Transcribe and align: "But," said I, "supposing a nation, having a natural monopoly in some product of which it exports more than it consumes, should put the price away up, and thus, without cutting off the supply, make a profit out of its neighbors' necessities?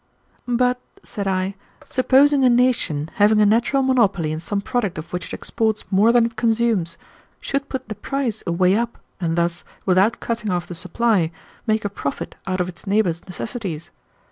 "But," 0.47 0.79
said 1.03 1.27
I, 1.27 1.53
"supposing 1.85 2.43
a 2.43 2.49
nation, 2.49 3.11
having 3.17 3.39
a 3.39 3.45
natural 3.45 3.83
monopoly 3.83 4.31
in 4.31 4.39
some 4.39 4.59
product 4.59 4.97
of 4.97 5.13
which 5.13 5.27
it 5.27 5.33
exports 5.35 5.85
more 5.91 6.11
than 6.11 6.25
it 6.25 6.35
consumes, 6.35 6.97
should 7.39 7.69
put 7.69 7.87
the 7.87 7.93
price 7.93 8.41
away 8.47 8.75
up, 8.75 8.97
and 9.19 9.35
thus, 9.37 9.63
without 9.85 10.19
cutting 10.19 10.49
off 10.49 10.65
the 10.65 10.73
supply, 10.73 11.29
make 11.67 11.85
a 11.85 11.87
profit 11.87 12.33
out 12.47 12.59
of 12.59 12.67
its 12.67 12.87
neighbors' 12.87 13.21
necessities? 13.27 13.91